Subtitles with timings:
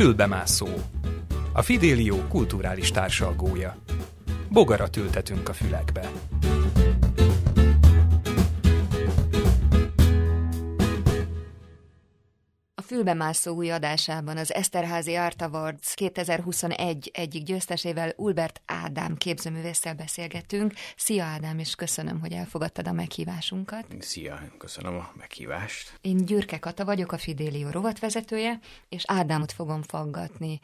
[0.00, 0.68] Fülbemászó.
[1.52, 3.76] A Fidélió kulturális társalgója.
[4.48, 6.10] Bogarat ültetünk a fülekbe.
[12.90, 20.72] Fülbemászó új adásában az Eszterházi Art Awards 2021 egyik győztesével Ulbert Ádám képzőművésszel beszélgetünk.
[20.96, 23.86] Szia Ádám, és köszönöm, hogy elfogadtad a meghívásunkat.
[23.98, 25.98] Szia, köszönöm a meghívást.
[26.00, 28.58] Én Gyürke Kata vagyok, a Fidélió rovatvezetője,
[28.88, 30.60] és Ádámot fogom faggatni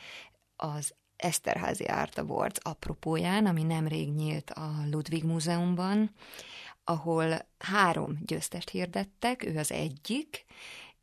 [0.56, 6.10] az Eszterházi Art Awards apropóján, ami nemrég nyílt a Ludwig Múzeumban,
[6.84, 10.45] ahol három győztest hirdettek, ő az egyik,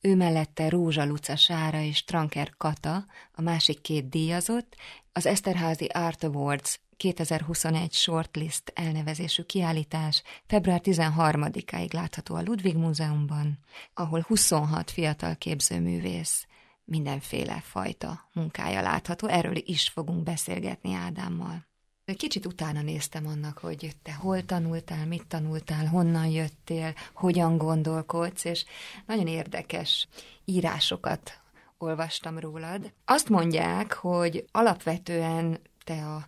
[0.06, 4.76] ő mellette Rózsa Luca Sára és Tranker Kata, a másik két díjazott,
[5.14, 13.60] az Eszterházi Art Awards 2021 Shortlist elnevezésű kiállítás február 13-áig látható a Ludwig Múzeumban,
[13.94, 16.48] ahol 26 fiatal képzőművész
[16.84, 19.28] mindenféle fajta munkája látható.
[19.28, 21.66] Erről is fogunk beszélgetni Ádámmal.
[22.06, 28.66] Kicsit utána néztem annak, hogy te hol tanultál, mit tanultál, honnan jöttél, hogyan gondolkodsz, és
[29.06, 30.08] nagyon érdekes
[30.46, 31.42] írásokat
[31.78, 32.94] olvastam rólad.
[33.06, 36.28] Azt mondják, hogy alapvetően te a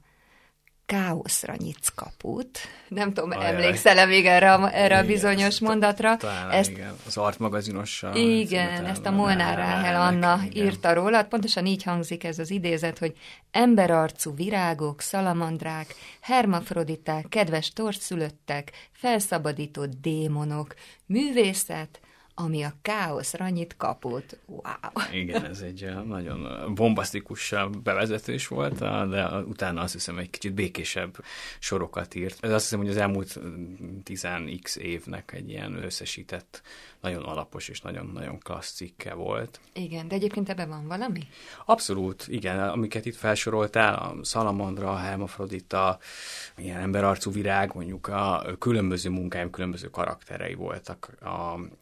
[0.86, 2.60] káoszra nyitsz kaput.
[2.88, 3.46] Nem tudom, Ajaj.
[3.46, 6.18] emlékszel-e még erre a, erre igen, a bizonyos mondatra?
[6.18, 8.16] Talán ezt, igen, az Art magazinossal.
[8.16, 10.66] Igen, ezt a Molnár Ráhel Anna igen.
[10.66, 11.24] írta róla.
[11.24, 13.14] Pontosan így hangzik ez az idézet, hogy
[13.52, 20.74] emberarcú virágok, szalamandrák, hermafroditák, kedves torszülöttek, felszabadított démonok,
[21.06, 22.00] művészet,
[22.38, 24.38] ami a káoszra nyit kapott.
[24.46, 24.64] Wow!
[25.12, 31.24] Igen, ez egy nagyon bombasztikus bevezetés volt, de utána azt hiszem egy kicsit békésebb
[31.60, 32.38] sorokat írt.
[32.46, 33.40] Ez azt hiszem, hogy az elmúlt
[34.06, 36.62] 10x évnek egy ilyen összesített,
[37.02, 39.60] nagyon alapos és nagyon-nagyon klassz cikke volt.
[39.74, 41.28] Igen, de egyébként ebben van valami?
[41.66, 42.70] Abszolút, igen.
[42.70, 46.00] Amiket itt felsoroltál, a Salamandra, a Hermafrodita,
[46.58, 51.18] ilyen emberarcú virág, mondjuk a különböző munkáim, különböző karakterei voltak,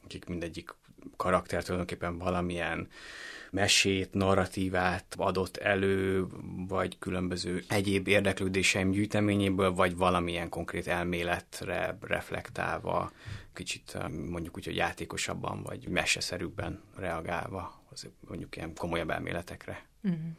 [0.03, 0.75] akik mind mindegyik
[1.17, 2.87] karakter tulajdonképpen valamilyen
[3.51, 6.25] mesét, narratívát adott elő,
[6.67, 13.11] vagy különböző egyéb érdeklődéseim gyűjteményéből, vagy valamilyen konkrét elméletre reflektálva,
[13.53, 13.97] kicsit
[14.29, 19.85] mondjuk úgy, hogy játékosabban, vagy meseszerűbben reagálva, az mondjuk ilyen komolyabb elméletekre.
[20.07, 20.29] Mm.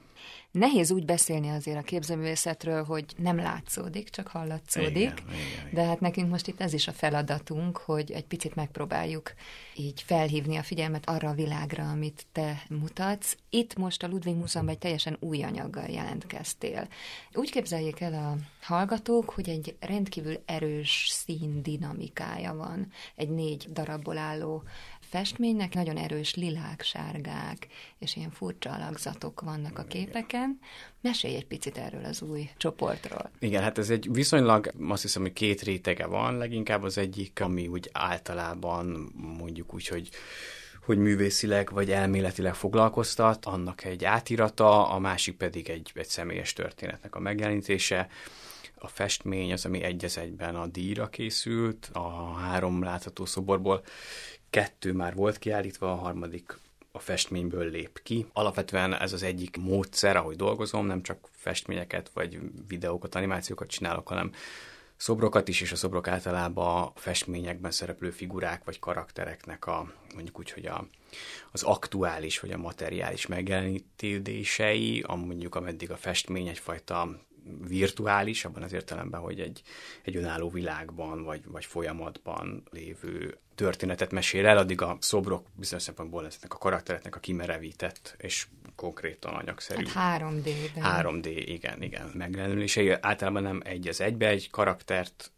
[0.51, 4.97] Nehéz úgy beszélni azért a képzőművészetről, hogy nem látszódik, csak hallatszódik.
[4.97, 9.35] Igen, igen, de hát nekünk most itt ez is a feladatunk, hogy egy picit megpróbáljuk
[9.77, 13.37] így felhívni a figyelmet arra a világra, amit te mutatsz.
[13.51, 16.89] Itt most a Ludwig Múzeumban egy teljesen új anyaggal jelentkeztél.
[17.33, 22.93] Úgy képzeljék el a hallgatók, hogy egy rendkívül erős szín dinamikája van.
[23.15, 24.63] Egy négy darabból álló
[25.09, 27.67] festménynek nagyon erős lilák, sárgák,
[27.99, 30.59] és ilyen furcsa alakzatok vannak a képeken.
[31.01, 33.31] Mesélj egy picit erről az új csoportról.
[33.39, 37.67] Igen, hát ez egy viszonylag, azt hiszem, hogy két rétege van, leginkább az egyik, ami
[37.67, 40.09] úgy általában mondjuk úgy, hogy
[40.85, 47.15] hogy művészileg vagy elméletileg foglalkoztat, annak egy átirata, a másik pedig egy, egy személyes történetnek
[47.15, 48.09] a megjelenítése.
[48.79, 53.85] A festmény az, ami egy egyben a díjra készült, a három látható szoborból
[54.55, 56.59] kettő már volt kiállítva, a harmadik
[56.93, 58.27] a festményből lép ki.
[58.33, 62.39] Alapvetően ez az egyik módszer, ahogy dolgozom, nem csak festményeket vagy
[62.69, 64.33] videókat, animációkat csinálok, hanem
[64.97, 70.51] szobrokat is, és a szobrok általában a festményekben szereplő figurák vagy karaktereknek a, mondjuk úgy,
[70.51, 70.87] hogy a,
[71.53, 77.19] az aktuális vagy a materiális megjelenítései, mondjuk ameddig a festmény egyfajta
[77.69, 79.63] virtuális, abban az értelemben, hogy egy,
[80.03, 86.23] egy önálló világban vagy, vagy folyamatban lévő történetet mesél el, addig a szobrok bizonyos szempontból
[86.23, 88.47] lesznek a karaktereknek a kimerevített és
[88.77, 89.87] konkrétan anyagszerű.
[89.87, 90.83] Hát 3D-ben.
[90.85, 92.91] 3D, igen, igen, megjelenülései.
[93.01, 95.33] Általában nem egy az egybe, egy karaktert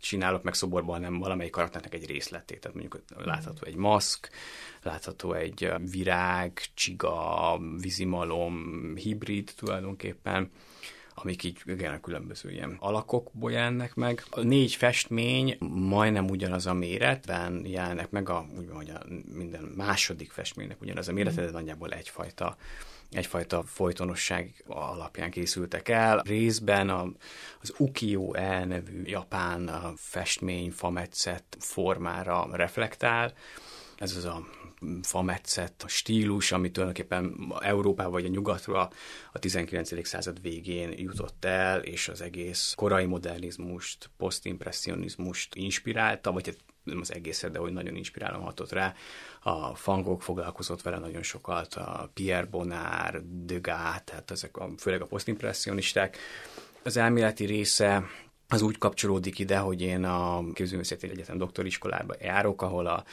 [0.00, 2.60] csinálok meg szoborban, nem valamelyik karakternek egy részletét.
[2.60, 4.30] Tehát mondjuk látható egy maszk,
[4.82, 10.50] látható egy virág, csiga, vízimalom, hibrid tulajdonképpen
[11.22, 14.22] amik így igen, különböző ilyen alakokból jelennek meg.
[14.30, 15.56] A négy festmény
[15.88, 18.46] majdnem ugyanaz a méretben jelennek meg, a,
[18.78, 22.56] úgy a minden második festménynek ugyanaz a méret, de nagyjából egyfajta
[23.10, 26.22] egyfajta folytonosság alapján készültek el.
[26.24, 27.12] Részben a,
[27.60, 33.32] az ukiyo-e nevű japán festmény fametszett formára reflektál.
[33.96, 34.46] Ez az a
[35.02, 38.90] fametszett a stílus, ami tulajdonképpen Európába vagy a nyugatra
[39.32, 40.06] a 19.
[40.06, 47.12] század végén jutott el, és az egész korai modernizmust, posztimpressionizmust inspirálta, vagy hát nem az
[47.12, 48.94] egészet, de hogy nagyon inspirálom hatott rá.
[49.40, 55.06] A Fangok foglalkozott vele nagyon sokat, a Pierre Bonnard, Degas, tehát ezek a, főleg a
[55.06, 56.16] posztimpressionisták.
[56.82, 58.04] Az elméleti része
[58.48, 63.04] az úgy kapcsolódik ide, hogy én a Képzőművészeti Egyetem doktoriskolába járok, ahol a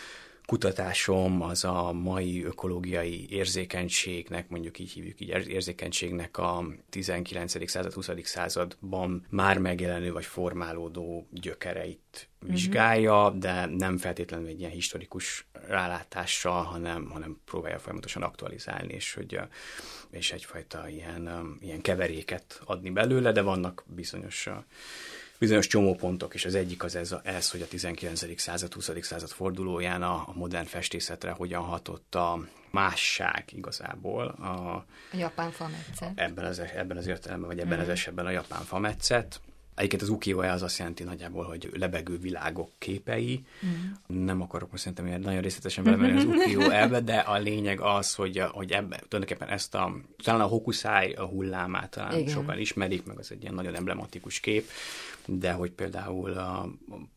[0.46, 7.70] kutatásom az a mai ökológiai érzékenységnek, mondjuk így hívjuk így érzékenységnek a 19.
[7.70, 8.10] század, 20.
[8.24, 12.52] században már megjelenő vagy formálódó gyökereit mhm.
[12.52, 19.40] vizsgálja, de nem feltétlenül egy ilyen historikus rálátással, hanem, hanem próbálja folyamatosan aktualizálni, és, hogy,
[20.10, 24.50] és egyfajta ilyen, ilyen keveréket adni belőle, de vannak bizonyos
[25.40, 28.40] bizonyos csomópontok, és az egyik az ez, ez hogy a 19.
[28.40, 28.92] század, 20.
[29.02, 32.40] század fordulóján a, a modern festészetre hogyan hatott a
[32.72, 34.28] másság igazából.
[34.28, 34.86] A, a
[35.18, 36.12] japán fametszet.
[36.16, 37.82] Ebben az, ebben az értelemben, vagy ebben mm.
[37.82, 39.42] az esetben a japán fametszet.
[39.76, 43.46] Egyébként az ukiyo az azt jelenti nagyjából, hogy lebegő világok képei.
[43.66, 44.24] Mm.
[44.24, 48.40] Nem akarok most szerintem nagyon részletesen belemenni az ukiyo elbe, de a lényeg az, hogy,
[48.52, 52.34] hogy ebben tulajdonképpen ezt a, talán a hokusai a hullámát talán Igen.
[52.34, 54.70] sokan ismerik, meg az egy ilyen nagyon emblematikus kép,
[55.28, 56.70] de hogy például a,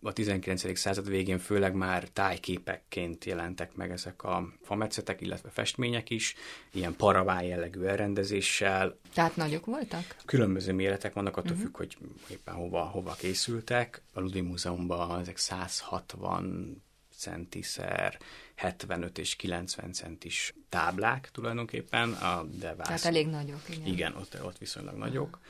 [0.03, 0.79] a 19.
[0.79, 6.35] század végén főleg már tájképekként jelentek meg ezek a fametszetek, illetve festmények is,
[6.73, 8.99] ilyen paravá jellegű elrendezéssel.
[9.15, 10.17] Tehát nagyok voltak?
[10.25, 11.65] Különböző méretek vannak, attól uh-huh.
[11.65, 11.97] függ, hogy
[12.31, 14.03] éppen hova, hova készültek.
[14.13, 16.83] A Ludwig Múzeumban ezek 160
[17.17, 18.19] centiszer
[18.55, 22.87] 75 és 90 centis táblák tulajdonképpen, a Devász.
[22.87, 23.87] Tehát elég nagyok, igen.
[23.87, 25.27] Igen, ott, ott viszonylag nagyok.
[25.27, 25.43] Uh-huh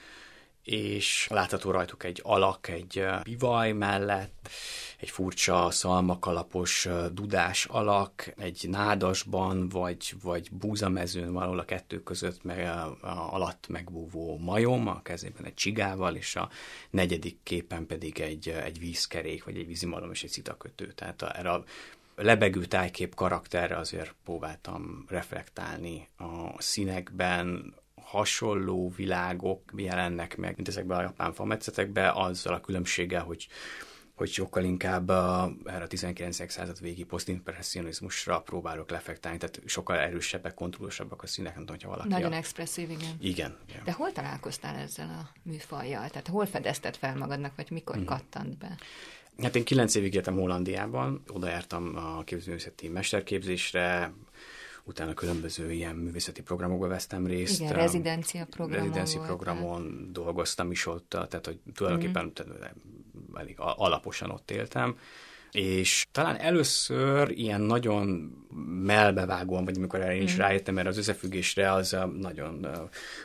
[0.69, 4.49] és látható rajtuk egy alak, egy bivaj mellett,
[5.01, 12.59] egy furcsa szalmakalapos dudás alak, egy nádasban, vagy, vagy búzamezőn valahol a kettő között meg,
[12.59, 16.51] a, a alatt megbúvó majom, a kezében egy csigával, és a
[16.91, 20.93] negyedik képen pedig egy, egy vízkerék, vagy egy vízimalom és egy szitakötő.
[20.93, 21.65] Tehát a, erre a
[22.17, 27.75] lebegő tájkép karakterre azért próbáltam reflektálni a színekben,
[28.09, 33.49] hasonló világok jelennek meg, mint ezekben a japán fametszetekben, azzal a különbséggel, hogy
[34.19, 36.51] hogy sokkal inkább a, erre a 19.
[36.51, 42.09] század végi posztimpressionizmusra próbálok lefektálni, tehát sokkal erősebbek, kontrollosabbak a színek, nem tudom, hogyha valaki...
[42.09, 42.37] Nagyon a...
[42.37, 43.17] expresszív, igen.
[43.21, 43.57] Igen.
[43.69, 43.85] igen.
[43.85, 46.09] De hol találkoztál ezzel a műfajjal?
[46.09, 48.05] Tehát hol fedezted fel magadnak, vagy mikor hmm.
[48.05, 48.79] kattant be?
[49.43, 54.13] Hát én kilenc évig éltem Hollandiában, oda jártam a képzőművészeti mesterképzésre,
[54.89, 57.61] utána különböző ilyen művészeti programokba vesztem részt.
[57.61, 63.37] Igen, rezidencia programon Rezidencia programon dolgoztam is ott, tehát hogy tulajdonképpen mm.
[63.37, 64.97] elég alaposan ott éltem
[65.53, 68.33] és talán először ilyen nagyon
[68.85, 70.39] melbevágóan, vagy amikor erre én is mm.
[70.39, 72.67] rájöttem erre az összefüggésre, az a nagyon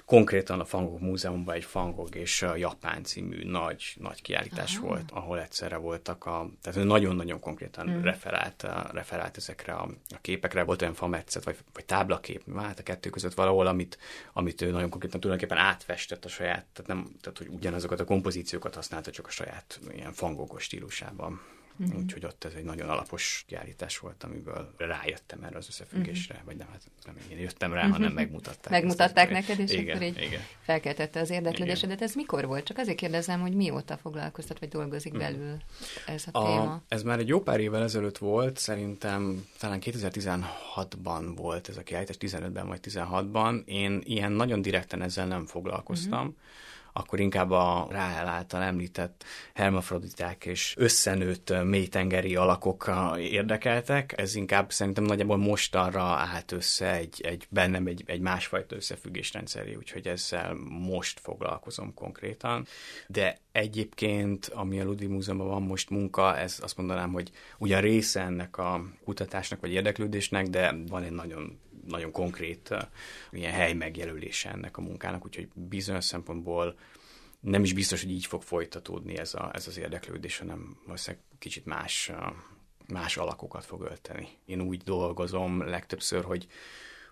[0.06, 4.88] konkrétan a Fangok Múzeumban egy Fangok és a Japán című nagy, nagy kiállítás Aha.
[4.88, 8.02] volt, ahol egyszerre voltak a, tehát nagyon-nagyon konkrétan mm.
[8.02, 13.10] referált, referált ezekre a, a képekre, volt olyan fametszet, vagy, vagy táblakép, hát a kettő
[13.10, 13.98] között valahol, amit,
[14.34, 18.76] amit ő nagyon konkrétan tulajdonképpen átfestett a saját, tehát, nem, tehát hogy ugyanazokat a kompozíciókat
[18.76, 21.42] használta, csak a saját ilyen fangogos stílusában.
[21.80, 22.00] Uh-huh.
[22.00, 26.50] Úgyhogy ott ez egy nagyon alapos kiállítás volt, amiből rájöttem erre az összefüggésre, uh-huh.
[26.50, 27.96] vagy nem, hát nem én jöttem rá, uh-huh.
[27.96, 28.72] hanem megmutatták.
[28.72, 30.42] Megmutatták ezt, neked, és igen, akkor így igen.
[30.62, 32.02] felkeltette az érdeklődésedet.
[32.02, 32.64] Ez mikor volt?
[32.64, 35.30] Csak azért kérdezem, hogy mióta foglalkoztat, vagy dolgozik uh-huh.
[35.30, 35.58] belül
[36.06, 36.82] ez a, a téma?
[36.88, 42.16] Ez már egy jó pár évvel ezelőtt volt, szerintem talán 2016-ban volt ez a kiállítás,
[42.20, 43.66] 15-ben vagy 16-ban.
[43.66, 46.28] Én ilyen nagyon direkten ezzel nem foglalkoztam.
[46.28, 46.36] Uh-huh
[46.94, 49.24] akkor inkább a Ráhel által említett
[49.54, 54.14] hermafroditák és összenőtt mélytengeri alakok érdekeltek.
[54.18, 59.76] Ez inkább szerintem nagyjából most arra állt össze egy, egy bennem egy, egy másfajta összefüggésrendszeré,
[59.76, 62.66] úgyhogy ezzel most foglalkozom konkrétan.
[63.08, 68.22] De egyébként, ami a Ludwig Múzeumban van most munka, ez azt mondanám, hogy ugyan része
[68.22, 72.76] ennek a kutatásnak vagy érdeklődésnek, de van egy nagyon nagyon konkrét
[73.32, 76.76] ilyen hely megjelölése ennek a munkának, úgyhogy bizonyos szempontból
[77.40, 81.66] nem is biztos, hogy így fog folytatódni ez, a, ez az érdeklődés, hanem valószínűleg kicsit
[81.66, 82.12] más,
[82.88, 84.28] más alakokat fog ölteni.
[84.46, 86.48] Én úgy dolgozom legtöbbször, hogy,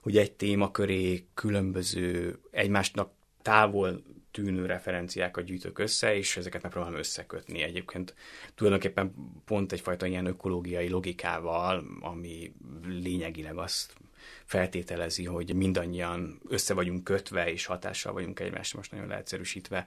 [0.01, 3.11] hogy egy témaköré különböző egymásnak
[3.41, 7.61] távol tűnő referenciákat gyűjtök össze, és ezeket megpróbálom összekötni.
[7.61, 8.15] Egyébként
[8.55, 9.13] tulajdonképpen
[9.45, 12.53] pont egyfajta ilyen ökológiai logikával, ami
[12.85, 13.93] lényegileg azt
[14.45, 19.85] feltételezi, hogy mindannyian össze vagyunk kötve, és hatással vagyunk egymásra, most nagyon leegyszerűsítve,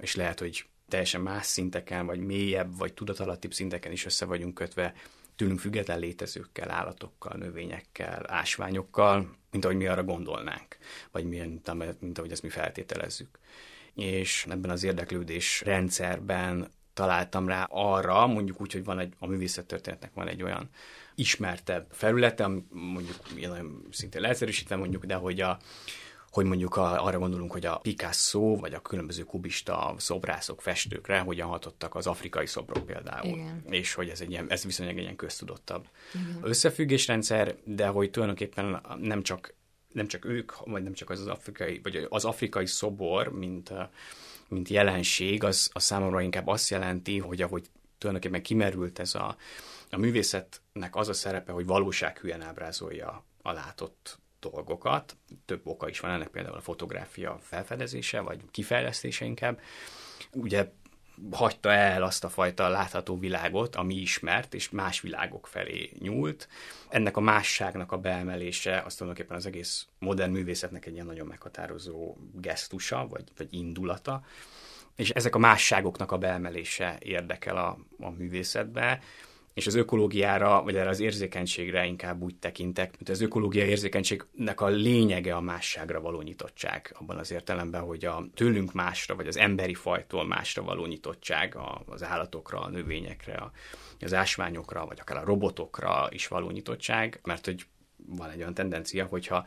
[0.00, 4.94] és lehet, hogy teljesen más szinteken, vagy mélyebb, vagy tudatalattibb szinteken is össze vagyunk kötve
[5.36, 10.76] tőlünk független létezőkkel, állatokkal, növényekkel, ásványokkal, mint ahogy mi arra gondolnánk,
[11.10, 13.38] vagy mint, mint ahogy ezt mi feltételezzük.
[13.94, 20.14] És ebben az érdeklődés rendszerben találtam rá arra, mondjuk úgy, hogy van egy, a művészettörténetnek
[20.14, 20.68] van egy olyan
[21.14, 25.58] ismertebb felülete, mondjuk ilyen szintén leegyszerűsítve mondjuk, de hogy a,
[26.30, 31.48] hogy mondjuk a, arra gondolunk, hogy a Picasso, vagy a különböző kubista szobrászok, festőkre hogyan
[31.48, 33.26] hatottak az afrikai szobrok például.
[33.38, 33.64] Igen.
[33.70, 36.38] És hogy ez, egy ilyen, ez viszonylag egy ilyen köztudottabb Igen.
[36.42, 39.54] összefüggésrendszer, de hogy tulajdonképpen nem csak
[39.92, 43.72] nem csak ők, vagy nem csak az, az afrikai, vagy az afrikai szobor, mint,
[44.48, 47.66] mint jelenség, az, az számomra inkább azt jelenti, hogy ahogy
[47.98, 49.36] tulajdonképpen kimerült ez a,
[49.90, 55.16] a művészetnek az a szerepe, hogy valósághűen ábrázolja a látott dolgokat.
[55.44, 59.60] Több oka is van ennek, például a fotográfia felfedezése, vagy kifejlesztése inkább.
[60.32, 60.72] Ugye
[61.30, 66.48] hagyta el azt a fajta látható világot, ami ismert, és más világok felé nyúlt.
[66.88, 72.16] Ennek a másságnak a beemelése az tulajdonképpen az egész modern művészetnek egy ilyen nagyon meghatározó
[72.34, 74.24] gesztusa, vagy, vagy indulata.
[74.96, 79.00] És ezek a másságoknak a beemelése érdekel a, a művészetbe,
[79.54, 84.66] és az ökológiára, vagy erre az érzékenységre inkább úgy tekintek, mint az ökológia érzékenységnek a
[84.66, 89.74] lényege a másságra való nyitottság, abban az értelemben, hogy a tőlünk másra, vagy az emberi
[89.74, 91.56] fajtól másra való nyitottság
[91.86, 93.50] az állatokra, a növényekre,
[94.00, 97.66] az ásványokra, vagy akár a robotokra is való nyitottság, mert hogy
[98.06, 99.46] van egy olyan tendencia, hogyha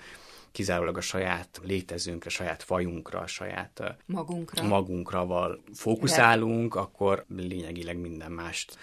[0.52, 8.32] kizárólag a saját létezőnkre, saját fajunkra, a saját magunkra, magunkra val fókuszálunk, akkor lényegileg minden
[8.32, 8.78] mást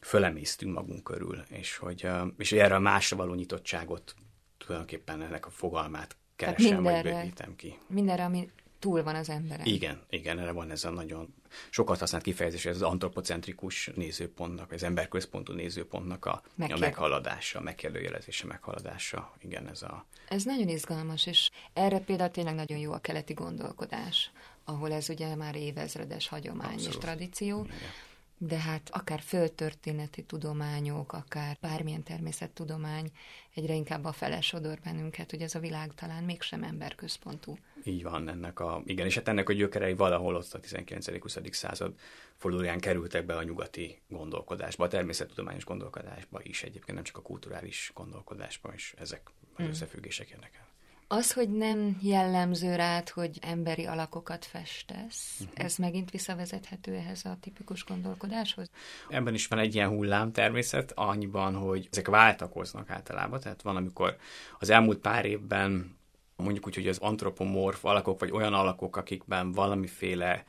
[0.00, 4.14] fölemésztünk magunk körül, és hogy, és erre a másra való nyitottságot
[4.58, 7.78] tulajdonképpen ennek a fogalmát keresem, vagy bővítem ki.
[7.86, 9.66] Mindenre, ami túl van az emberen.
[9.66, 11.34] Igen, igen, erre van ez a nagyon
[11.70, 16.76] sokat használt kifejezés, ez az antropocentrikus nézőpontnak, az emberközpontú nézőpontnak a, Megkér...
[16.76, 19.32] a meghaladása, a megkérdőjelezése, meghaladása.
[19.38, 20.06] Igen, ez a...
[20.28, 24.30] Ez nagyon izgalmas, és erre például tényleg nagyon jó a keleti gondolkodás,
[24.64, 26.94] ahol ez ugye már évezredes hagyomány Abszolút.
[26.94, 27.64] és tradíció.
[27.64, 28.08] Igen
[28.42, 33.10] de hát akár földtörténeti tudományok, akár bármilyen természettudomány
[33.54, 37.58] egyre inkább a fele sodor bennünket, hogy ez a világ talán mégsem emberközpontú.
[37.84, 41.52] Így van ennek a, igen, és hát ennek a gyökerei valahol ott a 19.-20.
[41.52, 41.94] század
[42.36, 47.92] fordulóján kerültek be a nyugati gondolkodásba, a természettudományos gondolkodásba is, egyébként nem csak a kulturális
[47.94, 49.68] gondolkodásba is ezek az mm.
[49.68, 50.69] összefüggések érdekel.
[51.12, 55.64] Az, hogy nem jellemző rád, hogy emberi alakokat festesz, uh-huh.
[55.64, 58.70] ez megint visszavezethető ehhez a tipikus gondolkodáshoz?
[59.08, 64.16] Ebben is van egy ilyen hullám természet, annyiban, hogy ezek váltakoznak általában, tehát van, amikor
[64.58, 65.96] az elmúlt pár évben
[66.36, 70.44] mondjuk úgy, hogy az antropomorf alakok, vagy olyan alakok, akikben valamiféle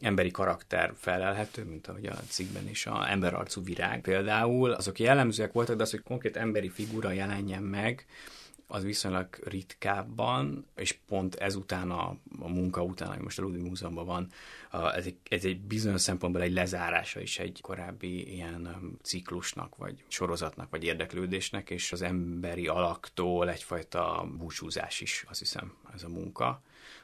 [0.00, 5.76] emberi karakter felelhető, mint ahogy a cikkben is a emberarcú virág például, azok jellemzőek voltak,
[5.76, 8.06] de az, hogy konkrét emberi figura jelenjen meg,
[8.66, 14.06] az viszonylag ritkábban, és pont ezután a, a munka után, ami most a Ludwig Múzeumban
[14.06, 14.32] van,
[14.94, 20.04] ez egy, ez egy bizonyos szempontból egy lezárása is egy korábbi ilyen um, ciklusnak, vagy
[20.08, 26.62] sorozatnak, vagy érdeklődésnek, és az emberi alaktól egyfajta búcsúzás is, azt hiszem, ez a munka.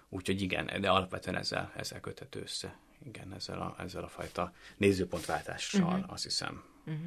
[0.08, 2.76] Úgyhogy igen, de alapvetően ezzel, ezzel köthető össze.
[3.06, 6.12] Igen, ezzel a, ezzel a fajta nézőpontváltással, uh-huh.
[6.12, 6.62] azt hiszem.
[6.86, 7.06] Uh-huh.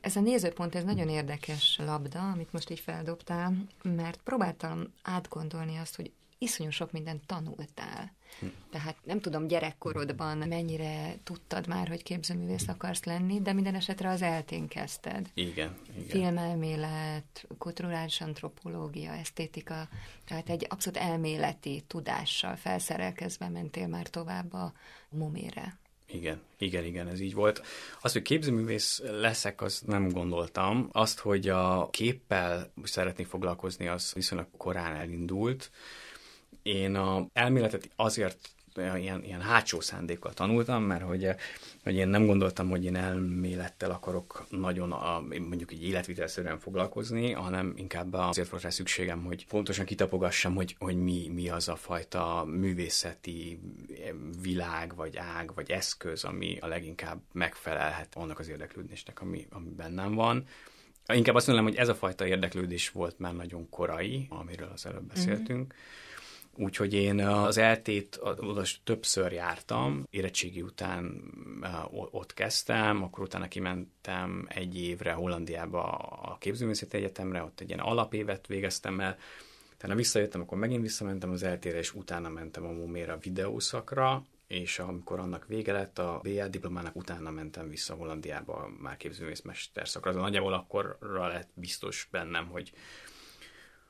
[0.00, 5.96] Ez a nézőpont, ez nagyon érdekes labda, amit most így feldobtál, mert próbáltam átgondolni azt,
[5.96, 8.12] hogy iszonyú sok mindent tanultál.
[8.70, 14.22] Tehát nem tudom gyerekkorodban mennyire tudtad már, hogy képzőművész akarsz lenni, de minden esetre az
[14.22, 15.30] eltén kezdted.
[15.34, 16.08] Igen, igen.
[16.08, 19.88] Filmelmélet, kulturális antropológia, esztétika,
[20.24, 24.72] tehát egy abszolút elméleti tudással felszerelkezve mentél már tovább a
[25.10, 25.78] momére.
[26.10, 27.62] Igen, igen, igen, ez így volt.
[28.00, 30.88] Azt, hogy képzőművész leszek, azt nem gondoltam.
[30.92, 35.70] Azt, hogy a képpel szeretnék foglalkozni, az viszonylag korán elindult.
[36.62, 41.28] Én a elméletet azért ilyen, ilyen hátsó szándékkal tanultam, mert hogy,
[41.82, 47.72] hogy én nem gondoltam, hogy én elmélettel akarok nagyon a, mondjuk egy életvitelszerűen foglalkozni, hanem
[47.76, 52.44] inkább azért volt rá szükségem, hogy pontosan kitapogassam, hogy, hogy mi, mi az a fajta
[52.46, 53.60] művészeti
[54.42, 60.14] világ, vagy ág, vagy eszköz, ami a leginkább megfelelhet annak az érdeklődésnek, ami, ami bennem
[60.14, 60.44] van.
[61.14, 65.04] Inkább azt mondom, hogy ez a fajta érdeklődés volt már nagyon korai, amiről az előbb
[65.04, 65.62] beszéltünk.
[65.62, 66.06] Mm-hmm
[66.60, 71.22] Úgyhogy én az eltét oda többször jártam, érettségi után
[71.90, 78.46] ott kezdtem, akkor utána kimentem egy évre Hollandiába a képzőművészeti egyetemre, ott egy ilyen alapévet
[78.46, 79.16] végeztem el,
[79.74, 85.18] utána visszajöttem, akkor megint visszamentem az eltére, és utána mentem a Moméra videószakra, és amikor
[85.18, 90.12] annak vége lett, a BA diplomának utána mentem vissza Hollandiába már képzőművészmester szakra.
[90.12, 92.72] Nagyjából akkorra lett biztos bennem, hogy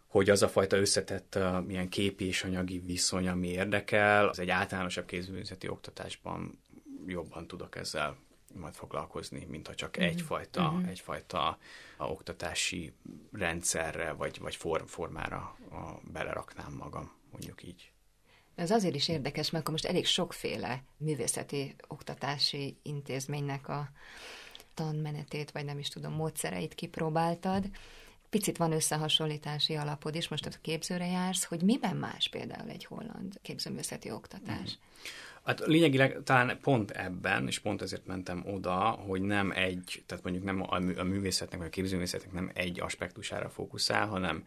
[0.09, 4.51] hogy az a fajta összetett uh, milyen képi és anyagi viszony, ami érdekel, az egy
[4.51, 6.63] általánosabb kézművészeti oktatásban
[7.07, 8.17] jobban tudok ezzel
[8.55, 10.05] majd foglalkozni, mint ha csak uh-huh.
[10.05, 10.89] egyfajta, uh-huh.
[10.89, 11.59] egyfajta
[11.97, 12.93] a oktatási
[13.33, 17.93] rendszerre vagy, vagy form, formára a, beleraknám magam, mondjuk így.
[18.55, 23.91] Ez azért is érdekes, mert akkor most elég sokféle művészeti oktatási intézménynek a
[24.75, 27.71] tanmenetét, vagy nem is tudom, módszereit kipróbáltad.
[28.31, 33.39] Picit van összehasonlítási alapod is, most a képzőre jársz, hogy miben más például egy holland
[33.43, 34.71] képzőművészeti oktatás?
[34.71, 35.09] Mm.
[35.45, 40.45] Hát lényegileg talán pont ebben, és pont ezért mentem oda, hogy nem egy, tehát mondjuk
[40.45, 40.65] nem
[40.97, 44.45] a művészetnek, vagy a képzőművészetnek nem egy aspektusára fókuszál, hanem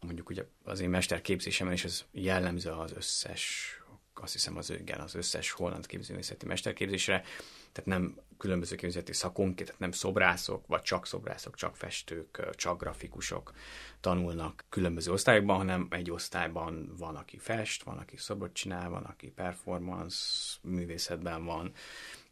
[0.00, 3.74] mondjuk ugye az én mesterképzésemen is ez jellemző az összes,
[4.14, 7.24] azt hiszem az, igen, az összes holland képzőművészeti mesterképzésre,
[7.72, 13.52] tehát nem különböző képzőművészeti szakon, tehát nem szobrászok, vagy csak szobrászok, csak festők, csak grafikusok
[14.00, 19.30] tanulnak különböző osztályokban, hanem egy osztályban van, aki fest, van, aki szobrot csinál, van, aki
[19.30, 20.18] performance
[20.62, 21.72] művészetben van,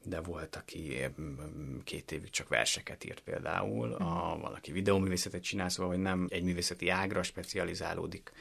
[0.05, 1.07] de volt, aki
[1.85, 4.41] két évig csak verseket írt például, a, mhm.
[4.41, 8.33] van, aki videóművészetet csinál, szóval, hogy nem egy művészeti ágra specializálódik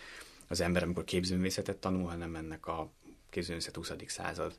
[0.47, 2.91] az ember, amikor képzőművészetet tanul, hanem ennek a
[3.29, 3.91] képzőművészet 20.
[4.05, 4.55] század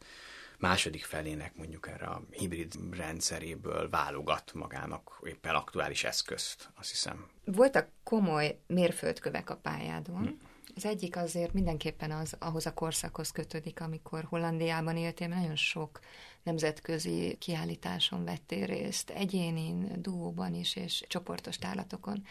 [0.59, 7.27] második felének mondjuk erre a hibrid rendszeréből válogat magának éppen aktuális eszközt, azt hiszem.
[7.45, 10.27] Voltak komoly mérföldkövek a pályádon.
[10.27, 10.33] Hm.
[10.75, 16.01] Az egyik azért mindenképpen az ahhoz a korszakhoz kötődik, amikor Hollandiában éltél, nagyon sok
[16.43, 22.25] nemzetközi kiállításon vettél részt, egyénin, duóban is, és csoportos tárlatokon.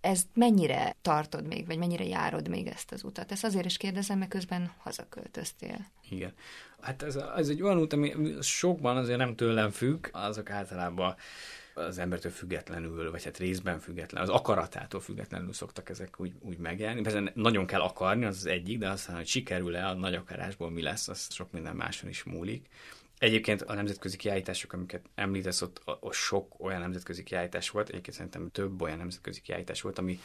[0.00, 3.32] Ez mennyire tartod még, vagy mennyire járod még ezt az utat?
[3.32, 5.86] Ezt azért is kérdezem, mert közben hazaköltöztél.
[6.10, 6.32] Igen.
[6.80, 11.14] Hát ez, ez egy olyan út, ami sokban azért nem tőlem függ, azok általában
[11.74, 17.00] az embertől függetlenül, vagy hát részben független, az akaratától függetlenül szoktak ezek úgy, úgy megjelenni.
[17.00, 20.82] Persze nagyon kell akarni, az az egyik, de aztán, hogy sikerül-e a nagy akarásból mi
[20.82, 22.68] lesz, az sok minden máson is múlik.
[23.18, 28.50] Egyébként a nemzetközi kiállítások, amiket említesz, ott, ott sok olyan nemzetközi kiállítás volt, egyébként szerintem
[28.50, 30.20] több olyan nemzetközi kiállítás volt, ami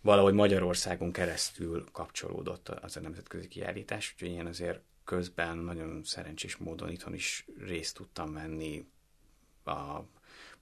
[0.00, 6.90] valahogy Magyarországon keresztül kapcsolódott az a nemzetközi kiállítás, úgyhogy én azért közben nagyon szerencsés módon
[6.90, 8.86] itthon is részt tudtam venni
[9.64, 10.00] a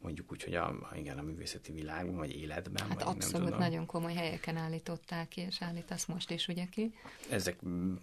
[0.02, 2.88] mondjuk úgy, hogy a, igen, a művészeti világban, vagy életben.
[2.88, 6.94] Hát vagy abszolút nem nagyon komoly helyeken állították ki, és állítasz most is, ugye ki?
[7.30, 7.58] Ezek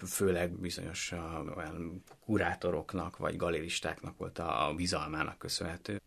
[0.08, 1.12] főleg bizonyos
[1.56, 6.02] olyan kurátoroknak, vagy galeristáknak volt a, a bizalmának köszönhető.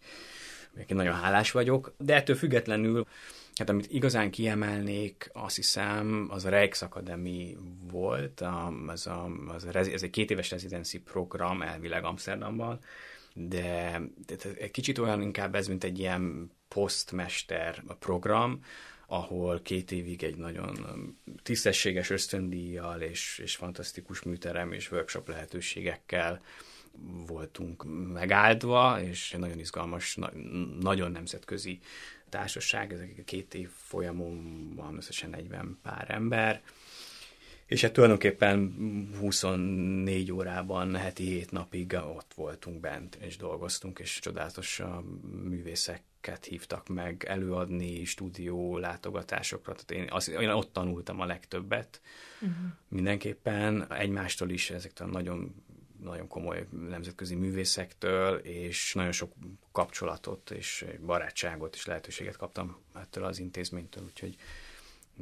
[0.87, 3.07] Én nagyon hálás vagyok, de ettől függetlenül
[3.55, 7.57] Hát amit igazán kiemelnék, azt hiszem, az a Rex Academy
[7.91, 12.79] volt, a, az, a, az a, ez egy két éves rezidenci program elvileg Amsterdamban,
[13.35, 18.65] de, de egy kicsit olyan inkább ez, mint egy ilyen posztmester program,
[19.07, 20.77] ahol két évig egy nagyon
[21.43, 26.41] tisztességes ösztöndíjjal és, és fantasztikus műterem és workshop lehetőségekkel
[27.27, 30.31] voltunk megáldva, és nagyon izgalmas, na,
[30.81, 31.81] nagyon nemzetközi
[32.29, 36.63] társaság, ezek két év folyamon van összesen 40 pár ember,
[37.73, 38.75] és hát tulajdonképpen
[39.19, 44.83] 24 órában, heti 7 napig ott voltunk bent, és dolgoztunk, és csodálatos
[45.45, 49.75] művészeket hívtak meg előadni, stúdió látogatásokra.
[49.75, 52.01] Tehát én, az, én ott tanultam a legtöbbet
[52.41, 52.57] uh-huh.
[52.89, 55.55] mindenképpen, egymástól is, ezektől nagyon
[56.03, 59.33] nagyon komoly nemzetközi művészektől, és nagyon sok
[59.73, 64.37] kapcsolatot és barátságot és lehetőséget kaptam ettől az intézménytől, úgyhogy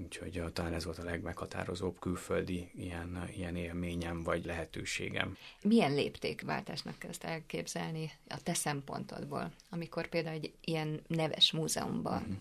[0.05, 5.37] Úgyhogy talán ez volt a legmeghatározóbb külföldi ilyen, ilyen élményem vagy lehetőségem.
[5.63, 12.37] Milyen léptékváltásnak kezd elképzelni a te szempontodból, amikor például egy ilyen neves múzeumban uh-huh.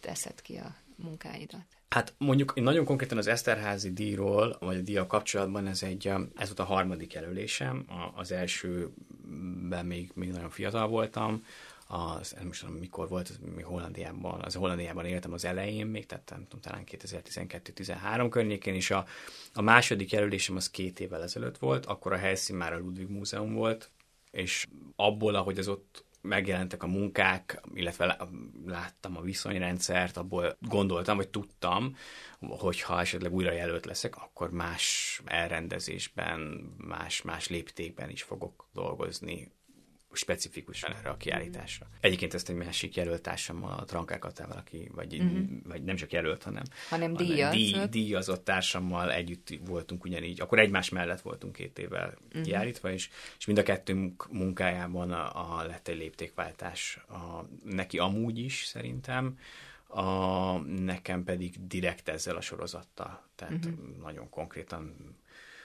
[0.00, 1.64] teszed ki a munkáidat?
[1.88, 6.58] Hát mondjuk nagyon konkrétan az Eszterházi díjról, vagy a díjjal kapcsolatban ez, egy, ez volt
[6.58, 7.86] a harmadik jelölésem.
[8.14, 11.44] Az elsőben még, még nagyon fiatal voltam,
[11.92, 16.42] az, nem tudom mikor volt, mi Hollandiában, az Hollandiában éltem az elején még, tehát nem
[16.42, 19.06] tudom, talán 2012-13 környékén, és a,
[19.54, 23.54] a második jelölésem az két évvel ezelőtt volt, akkor a helyszín már a Ludwig Múzeum
[23.54, 23.90] volt,
[24.30, 28.18] és abból, ahogy az ott megjelentek a munkák, illetve
[28.66, 31.96] láttam a viszonyrendszert, abból gondoltam, vagy tudtam,
[32.40, 36.40] hogy ha esetleg újra jelölt leszek, akkor más elrendezésben,
[36.76, 39.52] más, más léptékben is fogok dolgozni,
[40.12, 41.86] specifikusan erre a kiállításra.
[42.00, 45.40] Egyébként ezt egy másik jelöltársammal, a Trankárkatával, aki vagy, uh-huh.
[45.64, 47.54] vagy nem csak jelölt, hanem, hanem díjaz.
[47.54, 50.40] díj, díjazott társammal együtt voltunk ugyanígy.
[50.40, 52.42] Akkor egymás mellett voltunk két évvel uh-huh.
[52.42, 56.98] kiállítva, és, és mind a kettő munkájában a, a lett egy léptékváltás.
[57.08, 59.38] A, neki amúgy is szerintem,
[59.86, 63.28] a, nekem pedig direkt ezzel a sorozattal.
[63.34, 63.96] Tehát uh-huh.
[64.02, 64.94] nagyon konkrétan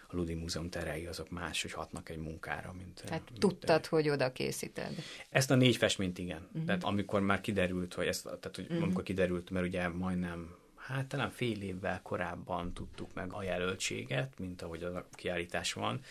[0.07, 3.01] a Ludi Múzeum terei azok más, hogy hatnak egy munkára, mint...
[3.05, 3.87] Tehát mint tudtad, egy.
[3.87, 4.95] hogy oda készíted.
[5.29, 6.47] Ezt a négy festményt igen.
[6.47, 6.65] Uh-huh.
[6.65, 8.83] Tehát amikor már kiderült, hogy ezt, tehát hogy uh-huh.
[8.83, 14.61] amikor kiderült, mert ugye majdnem hát talán fél évvel korábban tudtuk meg a jelöltséget, mint
[14.61, 16.01] ahogy a kiállítás van,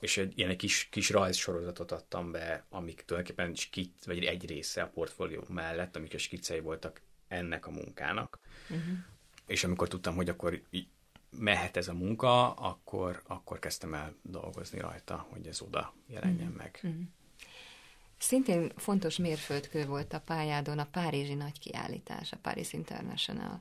[0.00, 4.82] és egy ilyen egy kis, kis rajzsorozatot adtam be, amik tulajdonképpen skit, vagy egy része
[4.82, 8.38] a portfólió mellett, amik a skicei voltak ennek a munkának.
[8.68, 8.98] Uh-huh.
[9.46, 10.62] És amikor tudtam, hogy akkor
[11.30, 16.56] mehet ez a munka, akkor, akkor kezdtem el dolgozni rajta, hogy ez oda jelenjen uh-huh.
[16.56, 16.80] meg.
[16.82, 17.00] Uh-huh.
[18.18, 23.60] Szintén fontos mérföldkő volt a pályádon a Párizsi nagy kiállítás, a Paris International.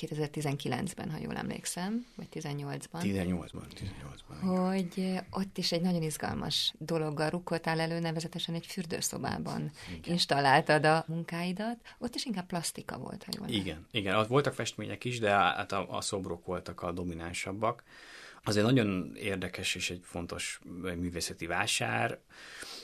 [0.00, 3.00] 2019-ben, ha jól emlékszem, vagy 18-ban.
[3.02, 4.68] 18-ban, 18-ban.
[4.68, 10.12] Hogy ott is egy nagyon izgalmas dologgal rukkoltál elő, nevezetesen egy fürdőszobában igen.
[10.12, 11.76] installáltad a munkáidat.
[11.98, 15.72] Ott is inkább plastika volt, ha jól Igen, igen, ott voltak festmények is, de hát
[15.72, 17.82] a, a szobrok voltak a dominánsabbak.
[18.42, 22.18] Az egy nagyon érdekes és egy fontos művészeti vásár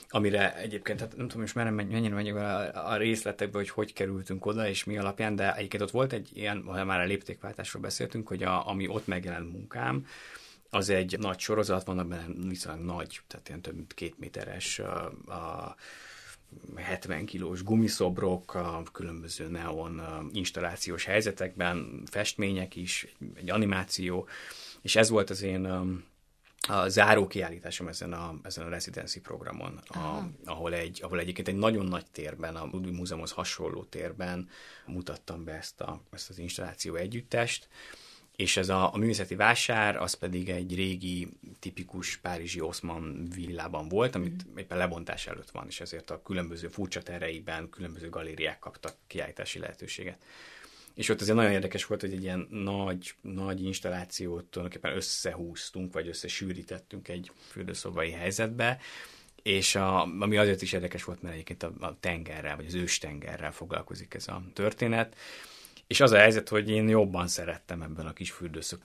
[0.09, 4.45] amire egyébként, hát nem tudom, most már mennyire megyek a, a részletekbe, hogy hogy kerültünk
[4.45, 8.27] oda, és mi alapján, de egyébként ott volt egy ilyen, ha már a léptékváltásról beszéltünk,
[8.27, 10.05] hogy a, ami ott megjelent munkám,
[10.69, 15.05] az egy nagy sorozat, vannak benne viszonylag nagy, tehát ilyen több mint két méteres a,
[15.27, 15.75] a
[16.75, 20.01] 70 kilós gumiszobrok, a különböző neon
[20.33, 24.27] installációs helyzetekben, festmények is, egy animáció,
[24.81, 25.67] és ez volt az én
[26.67, 31.55] a záró kiállításom ezen a, ezen a residency programon, a, ahol, egy, ahol egyébként egy
[31.55, 34.49] nagyon nagy térben, a Ludwig Múzeumhoz hasonló térben
[34.85, 37.67] mutattam be ezt, a, ezt az installáció együttest,
[38.37, 44.15] és ez a, a művészeti vásár, az pedig egy régi, tipikus párizsi oszman villában volt,
[44.15, 44.57] amit mm.
[44.57, 50.23] éppen lebontás előtt van, és ezért a különböző furcsa tereiben különböző galériák kaptak kiállítási lehetőséget.
[50.97, 56.07] És ott azért nagyon érdekes volt, hogy egy ilyen nagy, nagy installációt tulajdonképpen összehúztunk, vagy
[56.07, 58.79] összesűrítettünk egy fürdőszobai helyzetbe,
[59.41, 63.51] és a, ami azért is érdekes volt, mert egyébként a, a tengerrel, vagy az őstengerrel
[63.51, 65.15] foglalkozik ez a történet,
[65.87, 68.81] és az a helyzet, hogy én jobban szerettem ebben a kis fürdőszok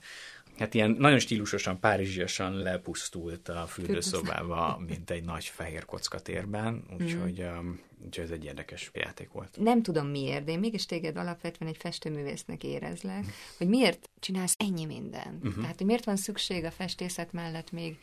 [0.57, 7.41] hát ilyen nagyon stílusosan, párizsiasan lepusztult a fürdőszobába, mint egy nagy fehér kocka térben, úgyhogy,
[7.41, 7.57] mm.
[7.57, 9.57] um, úgyhogy ez egy érdekes játék volt.
[9.59, 13.25] Nem tudom miért, de én mégis téged alapvetően egy festőművésznek érezlek,
[13.57, 15.43] hogy miért csinálsz ennyi mindent.
[15.43, 15.61] Uh-huh.
[15.61, 17.97] Tehát, hogy miért van szükség a festészet mellett még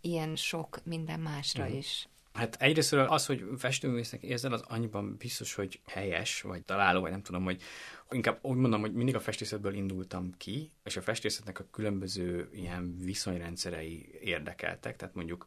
[0.00, 1.78] ilyen sok minden másra uh-huh.
[1.78, 2.08] is.
[2.32, 7.22] Hát egyrészt az, hogy festőművésznek érzel, az annyiban biztos, hogy helyes, vagy találó, vagy nem
[7.22, 7.62] tudom, hogy
[8.10, 12.96] inkább úgy mondom, hogy mindig a festészetből indultam ki, és a festészetnek a különböző ilyen
[12.98, 15.46] viszonyrendszerei érdekeltek, tehát mondjuk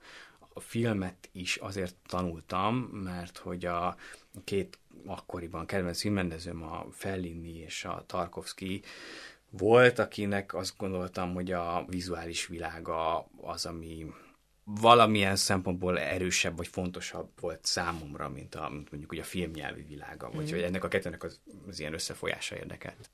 [0.53, 3.95] a filmet is azért tanultam, mert hogy a
[4.43, 8.81] két akkoriban kedvenc filmrendezőm, a Fellini és a Tarkovsky
[9.49, 14.05] volt, akinek azt gondoltam, hogy a vizuális világa az, ami
[14.63, 20.31] valamilyen szempontból erősebb vagy fontosabb volt számomra, mint, a, mint mondjuk ugye a filmnyelvi világa,
[20.31, 20.49] vagy mm.
[20.49, 23.09] hogy ennek a kettőnek az, az ilyen összefolyása érdekelt.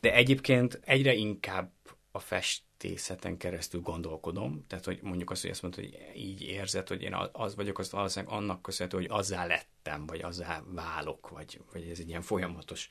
[0.00, 1.72] De egyébként egyre inkább
[2.12, 7.02] a festészeten keresztül gondolkodom, tehát hogy mondjuk azt, hogy ezt mondta, hogy így érzed, hogy
[7.02, 11.88] én az vagyok, azt valószínűleg annak köszönhető, hogy azzá lettem, vagy azzá válok, vagy, vagy
[11.88, 12.88] ez egy ilyen folyamatos,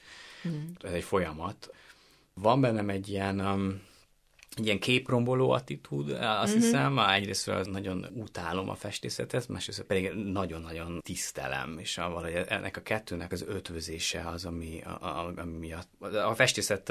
[0.47, 0.67] mm.
[0.81, 1.73] ez egy folyamat.
[2.33, 3.81] Van bennem egy ilyen um,
[4.55, 6.62] egy ilyen képromboló attitúd, azt mm-hmm.
[6.62, 6.99] hiszem.
[6.99, 12.81] Egyrészt az nagyon utálom a festészetet, másrészt pedig nagyon-nagyon tisztelem, és a, valahogy ennek a
[12.81, 16.89] kettőnek az ötvözése az, ami, a, a, ami miatt a festészet,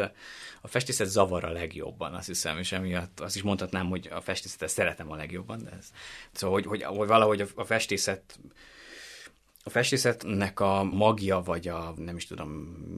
[0.60, 4.68] a festészet zavar a legjobban, azt hiszem, és emiatt azt is mondhatnám, hogy a festészetet
[4.68, 5.86] szeretem a legjobban, de ez,
[6.32, 8.38] szóval, hogy, hogy, hogy valahogy a festészet
[9.68, 12.50] a festészetnek a magja, vagy a nem is tudom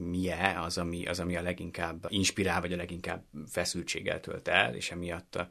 [0.09, 4.91] milyen, az, ami, az, ami a leginkább inspirál, vagy a leginkább feszültséggel tölt el, és
[4.91, 5.45] emiatt,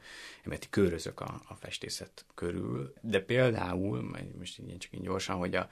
[0.45, 2.93] emiatt körözök a, a festészet körül.
[3.01, 5.69] De például, most így csak így gyorsan, hogy a,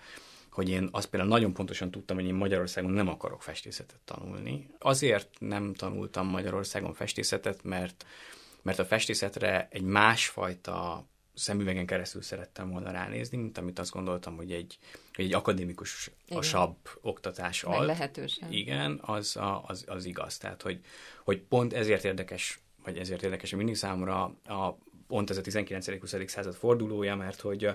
[0.50, 4.70] hogy én azt például nagyon pontosan tudtam, hogy én Magyarországon nem akarok festészetet tanulni.
[4.78, 8.06] Azért nem tanultam Magyarországon festészetet, mert,
[8.62, 11.06] mert a festészetre egy másfajta
[11.38, 14.78] szemüvegen keresztül szerettem volna ránézni, mint amit azt gondoltam, hogy egy,
[15.14, 17.86] hogy egy akadémikus a sabb oktatás ad.
[17.86, 18.52] lehetősen.
[18.52, 20.38] Igen, az, a, az, az igaz.
[20.38, 20.80] Tehát, hogy,
[21.24, 26.26] hogy pont ezért érdekes, vagy ezért érdekes mindig számomra a, pont ez a 19.-20.
[26.26, 27.70] század fordulója, mert hogy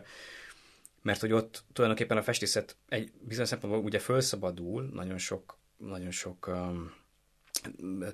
[1.01, 6.47] mert hogy ott tulajdonképpen a festészet egy bizonyos szempontból ugye felszabadul nagyon sok, nagyon sok
[6.47, 6.93] um,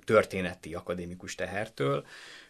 [0.03, 2.05] történeti akadémikus tehertől,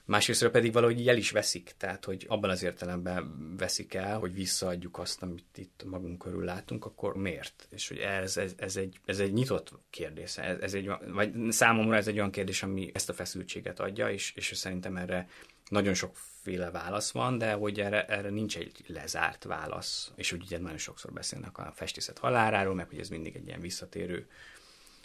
[0.10, 4.98] másrészt pedig valahogy el is veszik, tehát hogy abban az értelemben veszik el, hogy visszaadjuk
[4.98, 7.68] azt, amit itt magunk körül látunk, akkor miért?
[7.72, 11.96] És hogy ez, ez, ez, egy, ez egy nyitott kérdés, ez, ez egy, vagy számomra
[11.96, 15.28] ez egy olyan kérdés, ami ezt a feszültséget adja, és, és szerintem erre
[15.70, 20.12] nagyon sokféle válasz van, de hogy erre, erre nincs egy lezárt válasz.
[20.16, 23.62] És úgy ugye nagyon sokszor beszélnek a festészet haláráról, meg hogy ez mindig egy ilyen
[23.62, 24.28] visszatérő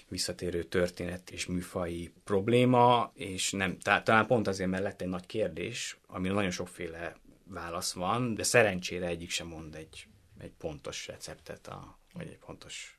[0.09, 6.29] visszatérő történet és műfai probléma, és nem, talán pont azért mellett egy nagy kérdés, ami
[6.29, 10.07] nagyon sokféle válasz van, de szerencsére egyik sem mond egy,
[10.39, 12.99] egy pontos receptet, a, vagy egy pontos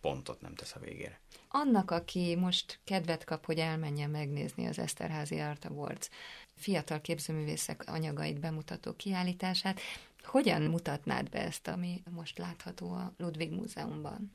[0.00, 1.20] pontot nem tesz a végére.
[1.48, 6.08] Annak, aki most kedvet kap, hogy elmenjen megnézni az Eszterházi Art Awards
[6.56, 9.80] fiatal képzőművészek anyagait bemutató kiállítását,
[10.22, 14.30] hogyan mutatnád be ezt, ami most látható a Ludwig Múzeumban?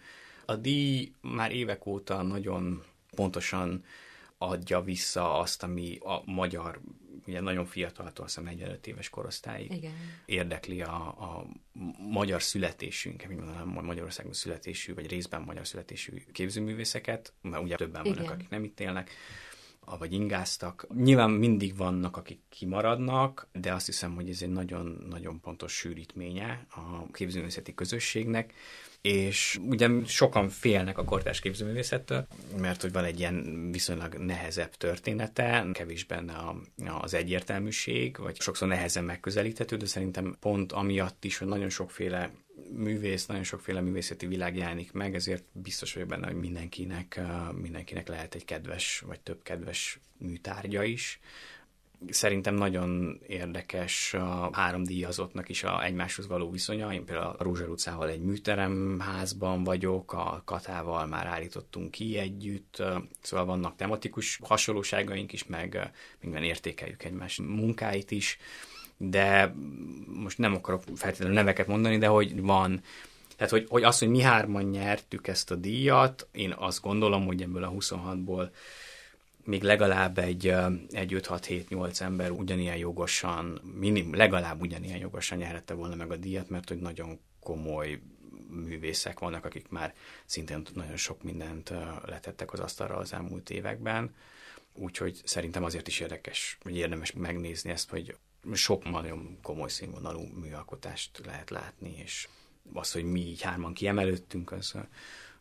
[0.49, 2.83] A díj már évek óta nagyon
[3.15, 3.83] pontosan
[4.37, 6.81] adja vissza azt, ami a magyar,
[7.27, 9.91] ugye nagyon fiatal, azt hiszem 45 éves korosztályig Igen.
[10.25, 11.45] érdekli a, a
[12.09, 18.19] magyar születésünk, mi mondanám, Magyarországon születésű, vagy részben magyar születésű képzőművészeket, mert ugye többen vannak,
[18.19, 18.33] Igen.
[18.33, 19.11] akik nem itt élnek,
[19.97, 20.87] vagy ingáztak.
[20.95, 27.11] Nyilván mindig vannak, akik kimaradnak, de azt hiszem, hogy ez egy nagyon-nagyon pontos sűrítménye a
[27.11, 28.53] képzőművészeti közösségnek,
[29.01, 35.65] és ugye sokan félnek a kortárs képzőművészettől, mert hogy van egy ilyen viszonylag nehezebb története,
[35.73, 36.61] kevés benne a,
[37.01, 42.31] az egyértelműség, vagy sokszor nehezen megközelíthető, de szerintem pont amiatt is, hogy nagyon sokféle
[42.71, 47.21] művész, nagyon sokféle művészeti világ jelenik meg, ezért biztos vagyok benne, hogy mindenkinek,
[47.61, 51.19] mindenkinek lehet egy kedves, vagy több kedves műtárgya is,
[52.07, 56.93] Szerintem nagyon érdekes a három díjazottnak is a egymáshoz való viszonya.
[56.93, 62.83] Én például a Rózsar utcával egy műteremházban vagyok, a Katával már állítottunk ki együtt,
[63.21, 68.37] szóval vannak tematikus hasonlóságaink is, meg minden értékeljük egymás munkáit is,
[68.97, 69.55] de
[70.05, 72.81] most nem akarok feltétlenül neveket mondani, de hogy van
[73.39, 77.41] tehát, hogy, hogy az, hogy mi hárman nyertük ezt a díjat, én azt gondolom, hogy
[77.41, 78.49] ebből a 26-ból
[79.49, 80.47] még legalább egy,
[80.89, 86.69] egy 5-6-7-8 ember ugyanilyen jogosan, minim, legalább ugyanilyen jogosan nyerhette volna meg a díjat, mert
[86.69, 88.01] hogy nagyon komoly
[88.49, 89.93] művészek vannak, akik már
[90.25, 91.73] szintén nagyon sok mindent
[92.05, 94.15] letettek az asztalra az elmúlt években.
[94.73, 98.15] Úgyhogy szerintem azért is érdekes, hogy érdemes megnézni ezt, hogy
[98.53, 102.27] sok nagyon komoly színvonalú műalkotást lehet látni, és
[102.73, 104.75] az, hogy mi így hárman kiemelődtünk, az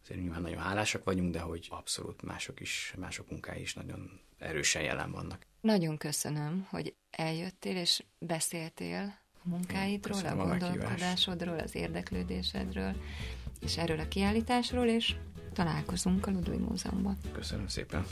[0.08, 4.82] azért nyilván nagyon hálásak vagyunk, de hogy abszolút mások is, mások munkái is nagyon erősen
[4.82, 5.46] jelen vannak.
[5.60, 12.94] Nagyon köszönöm, hogy eljöttél és beszéltél a munkáidról, a gondolkodásodról, az érdeklődésedről,
[13.60, 15.14] és erről a kiállításról, és
[15.52, 17.18] találkozunk a Ludwig Múzeumban.
[17.32, 18.06] Köszönöm szépen.